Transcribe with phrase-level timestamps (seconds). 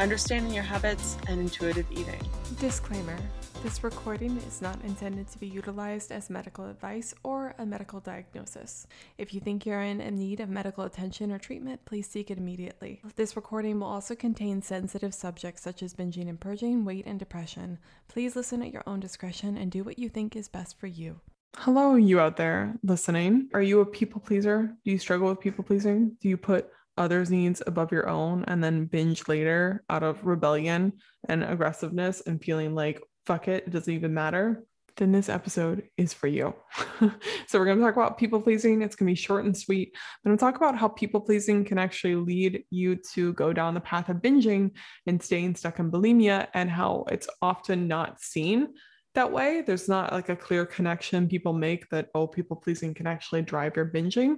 [0.00, 2.20] understanding your habits, and intuitive eating.
[2.58, 3.18] Disclaimer
[3.62, 8.86] this recording is not intended to be utilized as medical advice or a medical diagnosis.
[9.18, 13.02] If you think you're in need of medical attention or treatment, please seek it immediately.
[13.16, 17.78] This recording will also contain sensitive subjects such as binging and purging, weight, and depression.
[18.08, 21.20] Please listen at your own discretion and do what you think is best for you.
[21.56, 23.50] Hello, you out there listening.
[23.52, 24.74] Are you a people pleaser?
[24.84, 26.16] Do you struggle with people pleasing?
[26.22, 30.92] Do you put others' needs above your own and then binge later out of rebellion
[31.28, 34.64] and aggressiveness and feeling like, fuck it, it doesn't even matter,
[34.96, 36.54] then this episode is for you.
[37.46, 38.82] so, we're going to talk about people pleasing.
[38.82, 39.94] It's going to be short and sweet.
[39.94, 43.74] I'm going to talk about how people pleasing can actually lead you to go down
[43.74, 44.72] the path of binging
[45.06, 48.68] and staying stuck in bulimia, and how it's often not seen
[49.14, 49.62] that way.
[49.62, 53.76] There's not like a clear connection people make that, oh, people pleasing can actually drive
[53.76, 54.36] your binging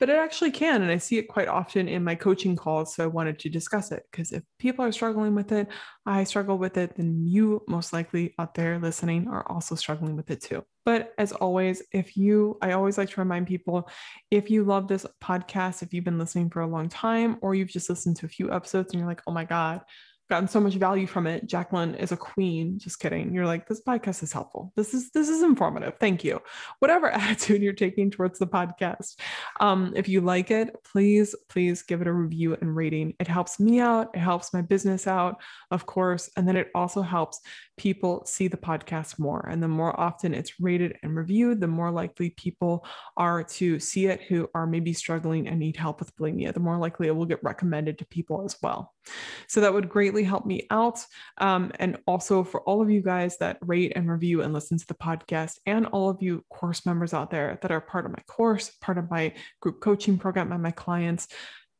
[0.00, 0.82] but it actually can.
[0.82, 2.94] And I see it quite often in my coaching calls.
[2.94, 5.68] So I wanted to discuss it because if people are struggling with it,
[6.04, 10.30] I struggle with it, then you most likely out there listening are also struggling with
[10.30, 10.64] it too.
[10.84, 13.88] But as always, if you, I always like to remind people
[14.30, 17.70] if you love this podcast, if you've been listening for a long time, or you've
[17.70, 19.80] just listened to a few episodes and you're like, oh my God,
[20.30, 21.46] gotten so much value from it.
[21.46, 22.78] Jacqueline is a queen.
[22.78, 23.34] Just kidding.
[23.34, 24.72] You're like, this podcast is helpful.
[24.74, 25.94] This is this is informative.
[26.00, 26.40] Thank you.
[26.78, 29.16] Whatever attitude you're taking towards the podcast.
[29.60, 33.14] Um, if you like it, please, please give it a review and rating.
[33.20, 34.10] It helps me out.
[34.14, 36.30] It helps my business out, of course.
[36.36, 37.40] And then it also helps
[37.76, 39.46] people see the podcast more.
[39.50, 42.86] And the more often it's rated and reviewed, the more likely people
[43.16, 46.54] are to see it who are maybe struggling and need help with bulimia.
[46.54, 48.93] The more likely it will get recommended to people as well.
[49.48, 51.04] So that would greatly help me out.
[51.38, 54.86] Um, and also for all of you guys that rate and review and listen to
[54.86, 58.22] the podcast, and all of you course members out there that are part of my
[58.26, 61.28] course, part of my group coaching program, and my clients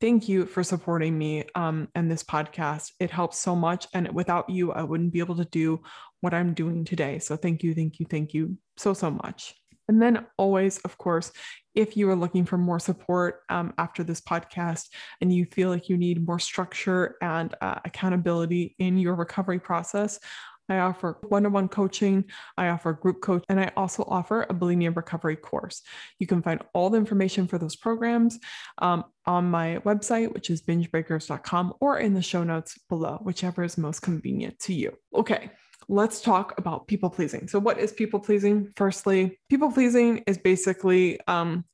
[0.00, 2.90] thank you for supporting me um, and this podcast.
[3.00, 3.86] It helps so much.
[3.94, 5.80] And without you, I wouldn't be able to do
[6.20, 7.18] what I'm doing today.
[7.20, 9.54] So thank you, thank you, thank you so, so much.
[9.88, 11.32] And then always, of course,
[11.74, 14.88] if you are looking for more support um, after this podcast
[15.20, 20.20] and you feel like you need more structure and uh, accountability in your recovery process,
[20.68, 22.24] I offer one on one coaching,
[22.56, 25.82] I offer group coach, and I also offer a bulimia recovery course.
[26.18, 28.38] You can find all the information for those programs
[28.78, 33.76] um, on my website, which is bingebreakers.com, or in the show notes below, whichever is
[33.76, 34.96] most convenient to you.
[35.14, 35.50] Okay,
[35.88, 37.48] let's talk about people pleasing.
[37.48, 38.72] So, what is people pleasing?
[38.76, 41.64] Firstly, people pleasing is basically um,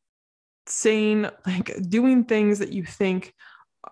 [0.66, 3.34] saying, like, doing things that you think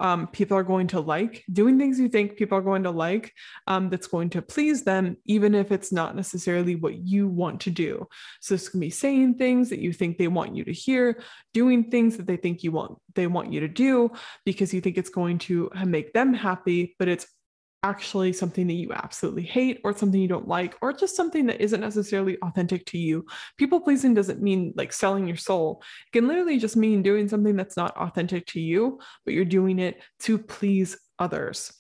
[0.01, 3.33] um, people are going to like, doing things you think people are going to like
[3.67, 7.71] um, that's going to please them, even if it's not necessarily what you want to
[7.71, 8.07] do.
[8.41, 11.23] So this can be saying things that you think they want you to hear,
[11.55, 14.11] doing things that they think you want they want you to do
[14.45, 17.27] because you think it's going to make them happy, but it's
[17.83, 21.61] actually something that you absolutely hate or something you don't like or just something that
[21.61, 23.25] isn't necessarily authentic to you.
[23.57, 25.83] People pleasing doesn't mean like selling your soul.
[26.07, 29.79] It can literally just mean doing something that's not authentic to you, but you're doing
[29.79, 31.73] it to please others.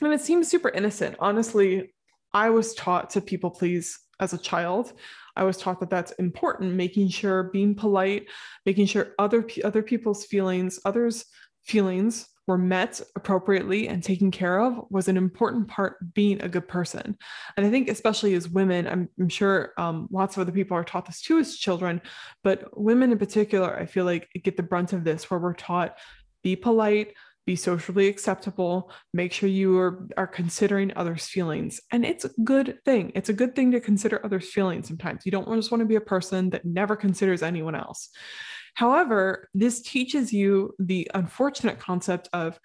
[0.00, 1.16] And it seems super innocent.
[1.20, 1.94] Honestly,
[2.32, 4.92] I was taught to people please as a child.
[5.36, 8.26] I was taught that that's important, making sure being polite,
[8.66, 11.24] making sure other other people's feelings, others'
[11.64, 16.66] feelings were met appropriately and taken care of was an important part being a good
[16.66, 17.16] person.
[17.56, 20.84] And i think especially as women i'm, I'm sure um, lots of other people are
[20.84, 22.00] taught this too as children
[22.42, 25.98] but women in particular i feel like get the brunt of this where we're taught
[26.42, 27.14] be polite
[27.46, 31.80] be socially acceptable make sure you are, are considering others feelings.
[31.90, 33.10] And it's a good thing.
[33.14, 35.26] It's a good thing to consider others feelings sometimes.
[35.26, 38.10] You don't just want to be a person that never considers anyone else
[38.74, 42.58] However, this teaches you the unfortunate concept of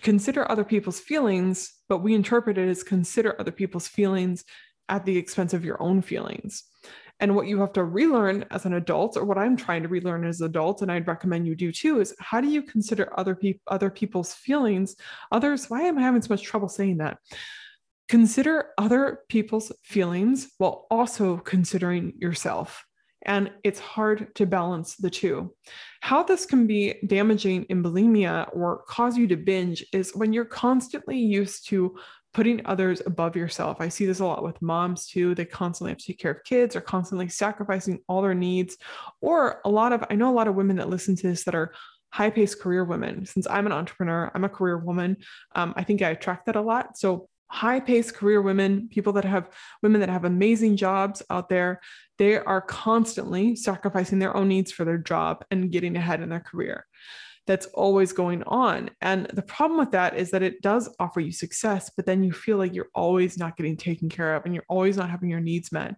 [0.00, 4.44] consider other people's feelings, but we interpret it as consider other people's feelings
[4.88, 6.64] at the expense of your own feelings.
[7.20, 10.24] And what you have to relearn as an adult, or what I'm trying to relearn
[10.24, 13.34] as an adult, and I'd recommend you do too, is how do you consider other
[13.34, 14.96] people, other people's feelings?
[15.30, 17.18] Others, why am I having so much trouble saying that?
[18.08, 22.84] Consider other people's feelings while also considering yourself
[23.26, 25.54] and it's hard to balance the two.
[26.00, 30.44] How this can be damaging in bulimia or cause you to binge is when you're
[30.44, 31.96] constantly used to
[32.32, 33.78] putting others above yourself.
[33.80, 35.34] I see this a lot with moms too.
[35.34, 38.76] They constantly have to take care of kids or constantly sacrificing all their needs.
[39.20, 41.56] Or a lot of, I know a lot of women that listen to this that
[41.56, 41.72] are
[42.10, 43.26] high paced career women.
[43.26, 45.16] Since I'm an entrepreneur, I'm a career woman.
[45.54, 46.96] Um, I think I attract that a lot.
[46.96, 49.50] So high paced career women, people that have
[49.82, 51.80] women that have amazing jobs out there,
[52.16, 56.40] they are constantly sacrificing their own needs for their job and getting ahead in their
[56.40, 56.86] career.
[57.46, 58.90] That's always going on.
[59.00, 62.32] And the problem with that is that it does offer you success, but then you
[62.32, 65.40] feel like you're always not getting taken care of and you're always not having your
[65.40, 65.96] needs met.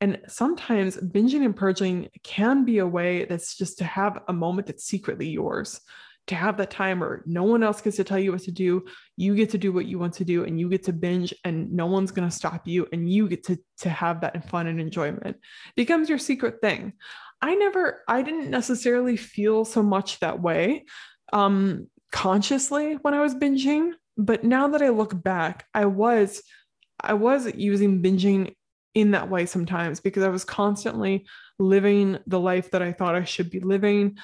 [0.00, 4.66] And sometimes binging and purging can be a way that's just to have a moment
[4.66, 5.80] that's secretly yours
[6.28, 8.84] to have that time where no one else gets to tell you what to do.
[9.16, 11.72] You get to do what you want to do and you get to binge and
[11.72, 14.80] no one's going to stop you and you get to, to have that fun and
[14.80, 15.36] enjoyment.
[15.36, 16.92] It becomes your secret thing.
[17.40, 20.84] I never, I didn't necessarily feel so much that way
[21.32, 23.92] um, consciously when I was binging.
[24.16, 26.42] But now that I look back, I was,
[27.00, 28.54] I was using binging
[28.94, 31.26] in that way sometimes because I was constantly
[31.58, 34.18] living the life that I thought I should be living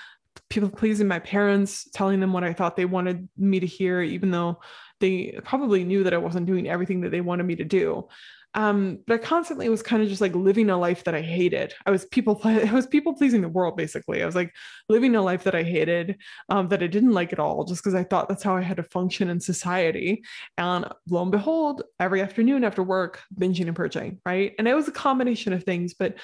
[0.54, 4.30] people pleasing my parents, telling them what I thought they wanted me to hear, even
[4.30, 4.60] though
[5.00, 8.08] they probably knew that I wasn't doing everything that they wanted me to do.
[8.56, 11.74] Um, but I constantly was kind of just like living a life that I hated.
[11.86, 14.22] I was people, I was people pleasing the world basically.
[14.22, 14.54] I was like
[14.88, 16.18] living a life that I hated,
[16.48, 18.76] um, that I didn't like at all, just because I thought that's how I had
[18.76, 20.22] to function in society.
[20.56, 24.54] And lo and behold, every afternoon after work, binging and purging, right?
[24.56, 26.14] And it was a combination of things, but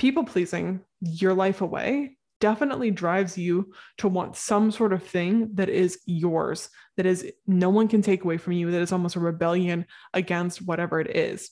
[0.00, 5.68] people pleasing your life away definitely drives you to want some sort of thing that
[5.68, 9.20] is yours, that is no one can take away from you, that is almost a
[9.20, 11.50] rebellion against whatever it is.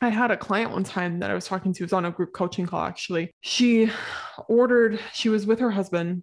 [0.00, 2.32] I had a client one time that I was talking to, was on a group
[2.32, 3.34] coaching call actually.
[3.40, 3.90] She
[4.48, 6.22] ordered, she was with her husband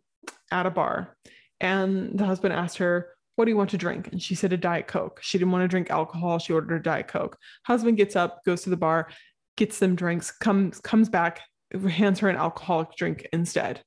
[0.51, 1.15] at a bar,
[1.59, 4.09] and the husband asked her, What do you want to drink?
[4.11, 5.19] And she said a Diet Coke.
[5.21, 6.39] She didn't want to drink alcohol.
[6.39, 7.37] She ordered a Diet Coke.
[7.65, 9.09] Husband gets up, goes to the bar,
[9.55, 11.41] gets them drinks, comes comes back,
[11.89, 13.83] hands her an alcoholic drink instead.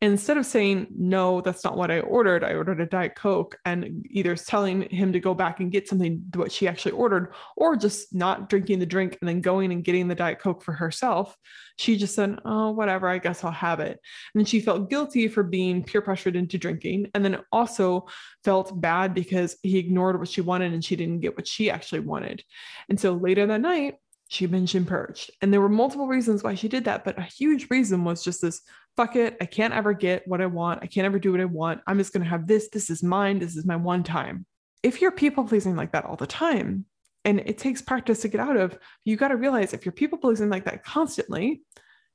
[0.00, 4.06] instead of saying, no, that's not what I ordered, I ordered a Diet Coke, and
[4.08, 8.14] either telling him to go back and get something what she actually ordered, or just
[8.14, 11.36] not drinking the drink and then going and getting the Diet Coke for herself,
[11.78, 13.98] she just said, oh, whatever, I guess I'll have it.
[14.34, 18.06] And she felt guilty for being peer pressured into drinking, and then also
[18.44, 22.00] felt bad because he ignored what she wanted and she didn't get what she actually
[22.00, 22.44] wanted.
[22.88, 23.96] And so later that night,
[24.28, 25.30] she binged and purged.
[25.42, 28.42] And there were multiple reasons why she did that, but a huge reason was just
[28.42, 28.62] this
[28.96, 29.36] fuck it.
[29.40, 30.80] I can't ever get what I want.
[30.82, 31.80] I can't ever do what I want.
[31.86, 32.68] I'm just going to have this.
[32.68, 33.38] This is mine.
[33.38, 34.44] This is my one time.
[34.82, 36.84] If you're people pleasing like that all the time,
[37.24, 40.18] and it takes practice to get out of, you got to realize if you're people
[40.18, 41.62] pleasing like that constantly,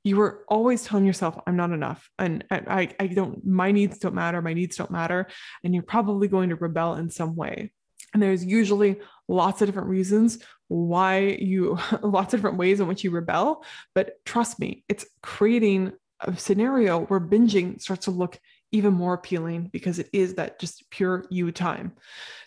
[0.04, 2.10] you were always telling yourself, I'm not enough.
[2.20, 4.42] And I, I don't, my needs don't matter.
[4.42, 5.28] My needs don't matter.
[5.64, 7.72] And you're probably going to rebel in some way.
[8.14, 13.04] And there's usually lots of different reasons why you, lots of different ways in which
[13.04, 13.64] you rebel.
[13.96, 18.40] But trust me, it's creating a scenario where binging starts to look
[18.72, 21.94] even more appealing because it is that just pure you time.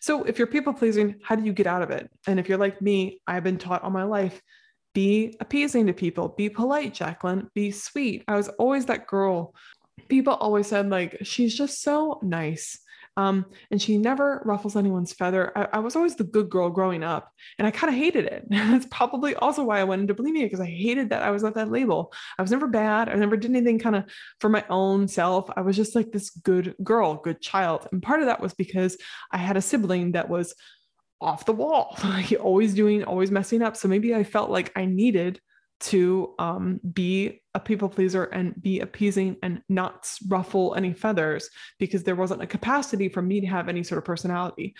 [0.00, 2.10] So if you're people pleasing, how do you get out of it?
[2.26, 4.42] And if you're like me, I've been taught all my life
[4.96, 8.24] be appeasing to people, be polite, Jacqueline, be sweet.
[8.26, 9.54] I was always that girl.
[10.08, 12.78] People always said, like, she's just so nice.
[13.16, 15.50] Um, and she never ruffles anyone's feather.
[15.56, 18.44] I, I was always the good girl growing up, and I kind of hated it.
[18.50, 21.54] That's probably also why I went into bulimia because I hated that I was at
[21.54, 22.12] that label.
[22.38, 23.08] I was never bad.
[23.08, 24.04] I never did anything kind of
[24.40, 25.48] for my own self.
[25.56, 27.88] I was just like this good girl, good child.
[27.90, 28.98] And part of that was because
[29.32, 30.54] I had a sibling that was
[31.20, 33.76] off the wall, like always doing, always messing up.
[33.76, 35.40] So maybe I felt like I needed
[35.78, 42.02] to um, be a people pleaser and be appeasing and not ruffle any feathers because
[42.02, 44.74] there wasn't a capacity for me to have any sort of personality.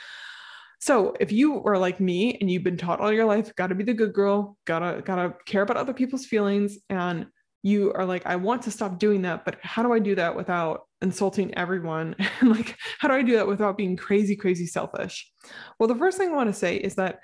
[0.78, 3.74] So if you are like me and you've been taught all your life, got to
[3.74, 7.26] be the good girl, gotta gotta care about other people's feelings, and
[7.62, 10.36] you are like, I want to stop doing that, but how do I do that
[10.36, 12.14] without insulting everyone?
[12.40, 15.32] And like, how do I do that without being crazy, crazy selfish?
[15.78, 17.20] Well, the first thing I want to say is that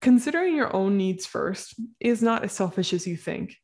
[0.00, 3.56] considering your own needs first is not as selfish as you think.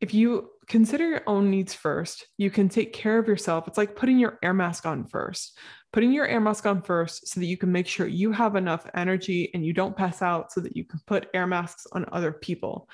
[0.00, 3.68] If you consider your own needs first, you can take care of yourself.
[3.68, 5.58] It's like putting your air mask on first,
[5.92, 8.86] putting your air mask on first so that you can make sure you have enough
[8.94, 12.32] energy and you don't pass out so that you can put air masks on other
[12.32, 12.88] people.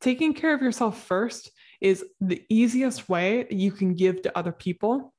[0.00, 5.12] Taking care of yourself first is the easiest way you can give to other people.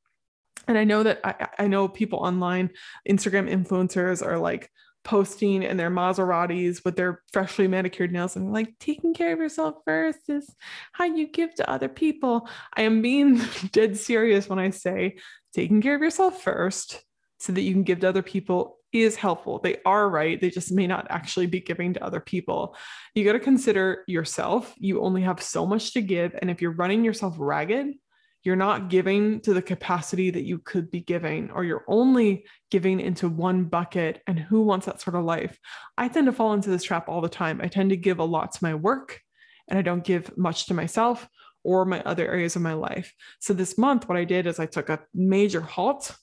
[0.68, 2.72] And I know that I, I know people online,
[3.10, 4.70] Instagram influencers are like,
[5.04, 9.76] posting in their Maseratis with their freshly manicured nails and like taking care of yourself
[9.86, 10.54] first is
[10.92, 12.48] how you give to other people.
[12.76, 13.42] I am being
[13.72, 15.18] dead serious when I say
[15.54, 17.04] taking care of yourself first
[17.40, 19.60] so that you can give to other people is helpful.
[19.60, 20.40] They are right.
[20.40, 22.76] They just may not actually be giving to other people.
[23.14, 24.74] You got to consider yourself.
[24.78, 26.36] You only have so much to give.
[26.42, 27.94] And if you're running yourself ragged,
[28.44, 33.00] you're not giving to the capacity that you could be giving, or you're only giving
[33.00, 34.22] into one bucket.
[34.28, 35.58] And who wants that sort of life?
[35.98, 37.60] I tend to fall into this trap all the time.
[37.62, 39.20] I tend to give a lot to my work
[39.68, 41.28] and I don't give much to myself
[41.64, 43.14] or my other areas of my life.
[43.40, 46.16] So this month, what I did is I took a major halt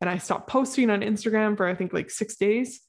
[0.00, 2.80] and I stopped posting on Instagram for I think like six days.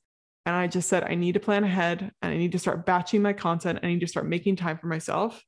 [0.48, 3.22] And I just said, I need to plan ahead and I need to start batching
[3.22, 3.79] my content.
[3.81, 5.41] I need to start making time for myself.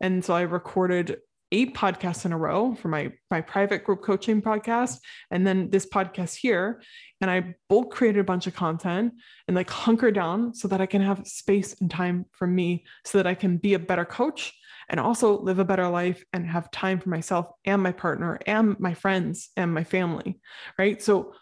[0.00, 1.18] And so I recorded
[1.52, 4.98] eight podcasts in a row for my my private group coaching podcast
[5.30, 6.82] and then this podcast here.
[7.20, 9.12] And i bulk created a bunch of content
[9.46, 13.18] and like hunker down so that i can have space and time for me so
[13.18, 14.54] that i can be a better coach
[14.88, 18.80] and also live a better life and have time for myself and my partner and
[18.80, 20.40] my friends and my family
[20.78, 21.02] right?
[21.02, 21.34] So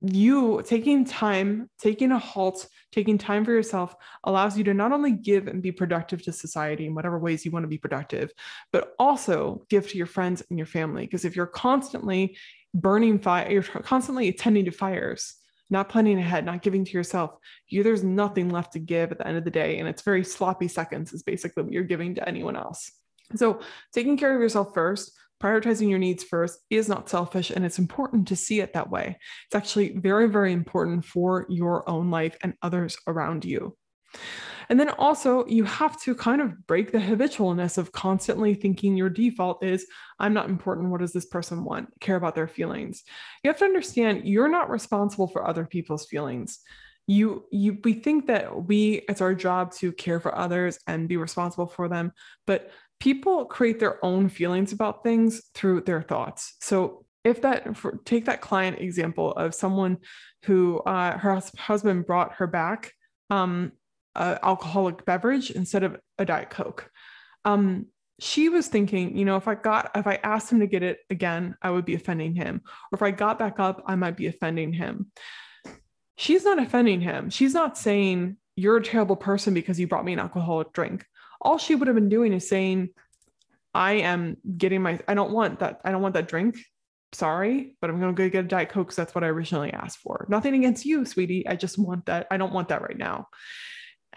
[0.00, 5.12] you taking time, taking a halt, taking time for yourself allows you to not only
[5.12, 8.30] give and be productive to society in whatever ways you want to be productive,
[8.72, 11.04] but also give to your friends and your family.
[11.04, 12.36] Because if you're constantly
[12.74, 15.34] burning fire, you're constantly attending to fires,
[15.68, 17.36] not planning ahead, not giving to yourself,
[17.66, 19.78] you there's nothing left to give at the end of the day.
[19.78, 22.92] And it's very sloppy seconds, is basically what you're giving to anyone else.
[23.34, 23.60] So
[23.92, 28.28] taking care of yourself first, prioritizing your needs first is not selfish and it's important
[28.28, 29.18] to see it that way.
[29.46, 33.76] It's actually very, very important for your own life and others around you.
[34.68, 39.08] And then also, you have to kind of break the habitualness of constantly thinking your
[39.08, 39.86] default is,
[40.18, 40.90] I'm not important.
[40.90, 41.88] What does this person want?
[42.00, 43.02] Care about their feelings.
[43.42, 46.58] You have to understand you're not responsible for other people's feelings.
[47.06, 51.16] You, you, we think that we, it's our job to care for others and be
[51.16, 52.12] responsible for them,
[52.46, 56.56] but people create their own feelings about things through their thoughts.
[56.60, 59.98] So if that for, take that client example of someone
[60.44, 62.92] who uh, her husband brought her back
[63.30, 63.72] um,
[64.14, 66.90] a alcoholic beverage instead of a diet coke.
[67.44, 67.86] Um,
[68.20, 70.98] she was thinking you know if i got if i asked him to get it
[71.08, 72.62] again i would be offending him.
[72.90, 75.12] Or if i got back up i might be offending him.
[76.16, 77.30] She's not offending him.
[77.30, 81.06] She's not saying you're a terrible person because you brought me an alcoholic drink
[81.40, 82.90] all she would have been doing is saying,
[83.74, 86.58] I am getting my, I don't want that, I don't want that drink.
[87.12, 89.72] Sorry, but I'm going to go get a Diet Coke because that's what I originally
[89.72, 90.26] asked for.
[90.28, 91.46] Nothing against you, sweetie.
[91.46, 92.26] I just want that.
[92.30, 93.28] I don't want that right now.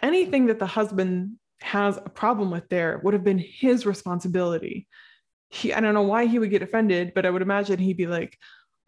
[0.02, 4.88] Anything that the husband has a problem with there would have been his responsibility.
[5.50, 8.08] He, I don't know why he would get offended, but I would imagine he'd be
[8.08, 8.38] like,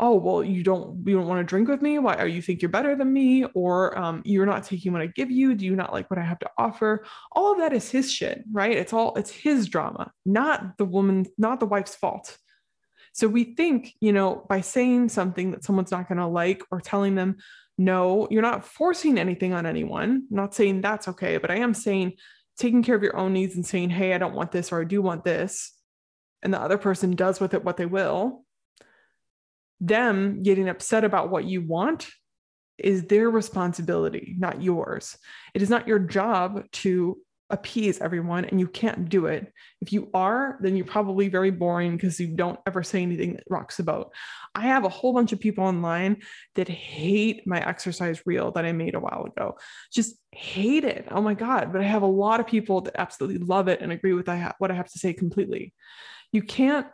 [0.03, 1.97] oh well you don't you don't want to drink with me?
[1.97, 3.45] Why are you think you're better than me?
[3.55, 5.55] Or um, you're not taking what i give you?
[5.55, 7.05] Do you not like what i have to offer?
[7.31, 8.75] All of that is his shit right?
[8.75, 12.37] It's all it's his drama not the woman not the wife's fault.
[13.13, 16.81] So we think you know by saying something that someone's not going to like or
[16.81, 17.37] telling them
[17.77, 20.09] no you're not forcing anything on anyone.
[20.09, 22.13] I'm not saying that's okay but i am saying
[22.57, 24.83] taking care of your own needs and saying hey i don't want this or i
[24.83, 25.71] do want this.
[26.41, 28.43] And the other person does with it what they will
[29.85, 32.07] them getting upset about what you want
[32.77, 35.17] is their responsibility, not yours.
[35.53, 37.17] It is not your job to
[37.49, 39.53] appease everyone, and you can't do it.
[39.81, 43.43] If you are, then you're probably very boring because you don't ever say anything that
[43.47, 44.11] rocks the boat.
[44.55, 46.23] I have a whole bunch of people online
[46.55, 49.57] that hate my exercise reel that I made a while ago.
[49.91, 51.07] Just hate it.
[51.11, 51.71] Oh my God.
[51.71, 54.71] But I have a lot of people that absolutely love it and agree with what
[54.71, 55.75] I have to say completely.
[56.31, 56.87] You can't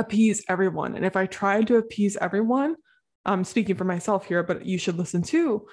[0.00, 0.96] appease everyone.
[0.96, 2.76] And if I tried to appease everyone,
[3.24, 5.66] I'm speaking for myself here, but you should listen too.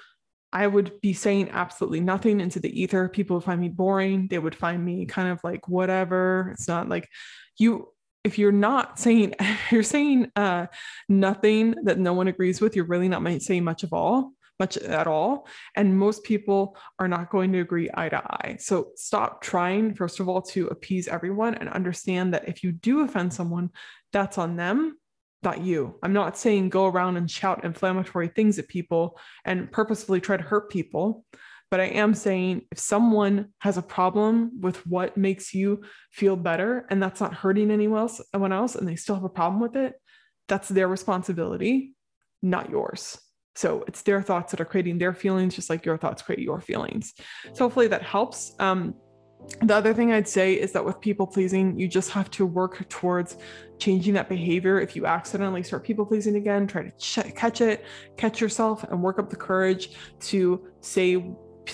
[0.52, 3.08] I would be saying absolutely nothing into the ether.
[3.08, 4.28] People would find me boring.
[4.28, 6.50] They would find me kind of like whatever.
[6.52, 7.08] It's not like
[7.58, 7.88] you
[8.24, 9.34] if you're not saying
[9.70, 10.66] you're saying uh
[11.08, 15.06] nothing that no one agrees with, you're really not saying much of all much at
[15.06, 15.46] all.
[15.76, 18.56] And most people are not going to agree eye to eye.
[18.58, 23.00] So stop trying, first of all, to appease everyone and understand that if you do
[23.00, 23.70] offend someone,
[24.12, 24.98] that's on them,
[25.42, 25.98] not you.
[26.02, 30.42] I'm not saying go around and shout inflammatory things at people and purposefully try to
[30.42, 31.24] hurt people.
[31.70, 36.86] But I am saying if someone has a problem with what makes you feel better
[36.88, 39.76] and that's not hurting anyone else, anyone else, and they still have a problem with
[39.76, 39.94] it,
[40.48, 41.92] that's their responsibility,
[42.42, 43.18] not yours.
[43.58, 46.60] So it's their thoughts that are creating their feelings, just like your thoughts create your
[46.60, 47.12] feelings.
[47.54, 48.54] So hopefully that helps.
[48.60, 48.94] Um,
[49.62, 52.88] the other thing I'd say is that with people pleasing, you just have to work
[52.88, 53.36] towards
[53.80, 54.80] changing that behavior.
[54.80, 57.84] If you accidentally start people pleasing again, try to ch- catch it,
[58.16, 61.16] catch yourself, and work up the courage to say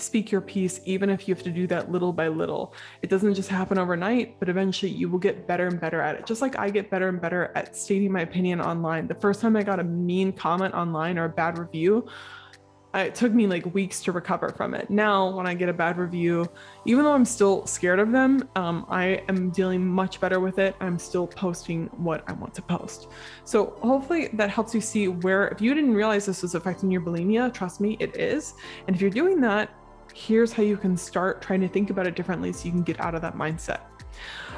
[0.02, 2.74] speak your piece, even if you have to do that little by little.
[3.02, 6.26] It doesn't just happen overnight, but eventually you will get better and better at it.
[6.26, 9.06] Just like I get better and better at stating my opinion online.
[9.06, 12.06] The first time I got a mean comment online or a bad review,
[12.94, 14.88] it took me like weeks to recover from it.
[14.88, 16.46] Now, when I get a bad review,
[16.84, 20.76] even though I'm still scared of them, um, I am dealing much better with it.
[20.80, 23.08] I'm still posting what I want to post.
[23.44, 27.00] So, hopefully, that helps you see where, if you didn't realize this was affecting your
[27.00, 28.54] bulimia, trust me, it is.
[28.86, 29.70] And if you're doing that,
[30.14, 32.98] here's how you can start trying to think about it differently so you can get
[33.00, 33.80] out of that mindset.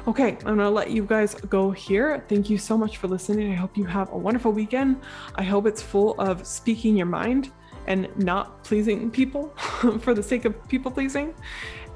[0.07, 2.23] Okay, I'm gonna let you guys go here.
[2.29, 3.51] Thank you so much for listening.
[3.51, 5.01] I hope you have a wonderful weekend.
[5.35, 7.51] I hope it's full of speaking your mind
[7.87, 9.49] and not pleasing people
[9.99, 11.33] for the sake of people pleasing.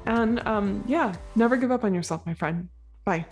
[0.04, 2.68] And um, yeah, never give up on yourself, my friend.
[3.04, 3.26] Bye.